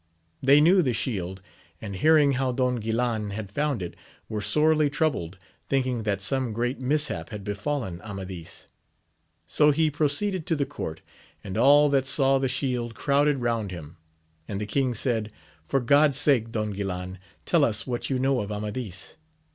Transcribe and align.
They 0.41 0.61
knew 0.61 0.81
the 0.81 0.93
shield, 0.93 1.43
and 1.79 1.95
hearing 1.95 2.31
how 2.31 2.53
Don 2.53 2.77
Guilan 2.79 3.33
had 3.33 3.51
found 3.51 3.83
it, 3.83 3.95
were 4.27 4.41
sorely 4.41 4.89
troubled, 4.89 5.37
thinking 5.67 6.01
that 6.01 6.23
some 6.23 6.53
great 6.53 6.81
mishap 6.81 7.29
had 7.29 7.43
befallen 7.43 8.01
Amadis. 8.01 8.67
So 9.45 9.69
he 9.69 9.91
proceeded 9.91 10.47
to 10.47 10.55
the 10.55 10.65
court, 10.65 11.01
and 11.43 11.55
all 11.55 11.87
that 11.89 12.07
saw 12.07 12.39
the 12.39 12.47
shield 12.47 12.95
crowded 12.95 13.41
round 13.41 13.69
him; 13.69 13.97
and 14.47 14.59
the 14.59 14.65
king 14.65 14.95
said. 14.95 15.31
For 15.67 15.79
God's 15.79 16.17
sake, 16.17 16.49
Don 16.49 16.73
Guilan, 16.73 17.19
tell 17.45 17.63
us 17.63 17.85
what 17.85 18.09
you 18.09 18.17
know 18.17 18.39
of 18.41 18.51
Amadis. 18.51 19.17